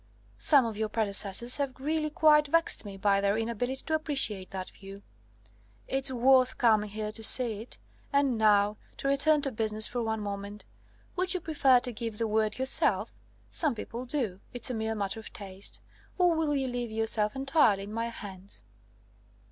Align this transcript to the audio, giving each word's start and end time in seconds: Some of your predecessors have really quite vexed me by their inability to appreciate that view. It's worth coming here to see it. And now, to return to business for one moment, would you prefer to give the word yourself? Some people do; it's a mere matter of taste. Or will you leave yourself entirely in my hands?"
Some 0.39 0.65
of 0.65 0.77
your 0.79 0.89
predecessors 0.89 1.57
have 1.57 1.79
really 1.79 2.09
quite 2.09 2.47
vexed 2.47 2.85
me 2.85 2.97
by 2.97 3.21
their 3.21 3.37
inability 3.37 3.83
to 3.85 3.93
appreciate 3.93 4.49
that 4.49 4.71
view. 4.71 5.03
It's 5.87 6.11
worth 6.11 6.57
coming 6.57 6.89
here 6.89 7.11
to 7.11 7.23
see 7.23 7.61
it. 7.61 7.77
And 8.11 8.35
now, 8.35 8.77
to 8.97 9.07
return 9.07 9.43
to 9.43 9.51
business 9.51 9.85
for 9.85 10.01
one 10.01 10.19
moment, 10.19 10.65
would 11.15 11.35
you 11.35 11.39
prefer 11.39 11.79
to 11.81 11.93
give 11.93 12.17
the 12.17 12.25
word 12.27 12.57
yourself? 12.57 13.13
Some 13.51 13.75
people 13.75 14.05
do; 14.05 14.39
it's 14.55 14.71
a 14.71 14.73
mere 14.73 14.95
matter 14.95 15.19
of 15.19 15.31
taste. 15.33 15.81
Or 16.17 16.33
will 16.33 16.55
you 16.55 16.67
leave 16.67 16.89
yourself 16.89 17.35
entirely 17.35 17.83
in 17.83 17.93
my 17.93 18.07
hands?" 18.07 18.63